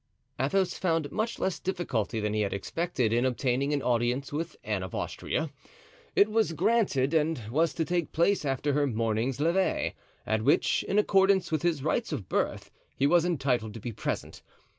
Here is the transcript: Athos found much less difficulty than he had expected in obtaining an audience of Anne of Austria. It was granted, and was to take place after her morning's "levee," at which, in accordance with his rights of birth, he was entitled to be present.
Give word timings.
Athos 0.39 0.73
found 0.73 1.11
much 1.11 1.37
less 1.37 1.59
difficulty 1.59 2.19
than 2.19 2.33
he 2.33 2.41
had 2.41 2.53
expected 2.53 3.13
in 3.13 3.23
obtaining 3.23 3.71
an 3.71 3.83
audience 3.83 4.31
of 4.31 4.55
Anne 4.63 4.81
of 4.81 4.95
Austria. 4.95 5.51
It 6.15 6.27
was 6.27 6.53
granted, 6.53 7.13
and 7.13 7.37
was 7.51 7.75
to 7.75 7.85
take 7.85 8.11
place 8.11 8.43
after 8.43 8.73
her 8.73 8.87
morning's 8.87 9.39
"levee," 9.39 9.93
at 10.25 10.41
which, 10.41 10.81
in 10.87 10.97
accordance 10.97 11.51
with 11.51 11.61
his 11.61 11.83
rights 11.83 12.11
of 12.11 12.27
birth, 12.27 12.71
he 12.95 13.05
was 13.05 13.25
entitled 13.25 13.75
to 13.75 13.79
be 13.79 13.91
present. 13.91 14.41